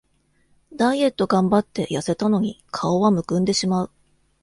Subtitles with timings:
[0.73, 3.91] ダイエットがんばってやせたのに顔はむくんでしまう